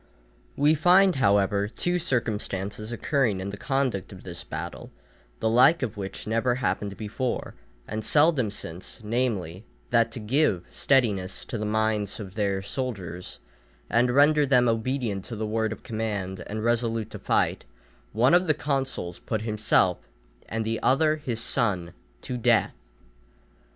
We 0.57 0.73
find, 0.73 1.17
however, 1.17 1.67
two 1.67 1.99
circumstances 1.99 2.91
occurring 2.91 3.39
in 3.39 3.51
the 3.51 3.55
conduct 3.55 4.11
of 4.11 4.23
this 4.23 4.43
battle, 4.43 4.89
the 5.41 5.47
like 5.47 5.83
of 5.83 5.95
which 5.95 6.25
never 6.25 6.55
happened 6.55 6.97
before, 6.97 7.53
and 7.87 8.03
seldom 8.03 8.49
since, 8.49 9.01
namely, 9.03 9.63
that 9.91 10.11
to 10.13 10.19
give 10.19 10.65
steadiness 10.71 11.45
to 11.45 11.57
the 11.59 11.67
minds 11.67 12.19
of 12.19 12.33
their 12.33 12.63
soldiers, 12.63 13.37
and 13.91 14.09
render 14.09 14.43
them 14.43 14.67
obedient 14.67 15.23
to 15.25 15.35
the 15.35 15.45
word 15.45 15.71
of 15.71 15.83
command 15.83 16.43
and 16.47 16.63
resolute 16.63 17.11
to 17.11 17.19
fight, 17.19 17.63
one 18.11 18.33
of 18.33 18.47
the 18.47 18.55
consuls 18.55 19.19
put 19.19 19.43
himself, 19.43 19.99
and 20.49 20.65
the 20.65 20.79
other 20.81 21.17
his 21.17 21.39
son, 21.39 21.93
to 22.23 22.37
death. 22.37 22.73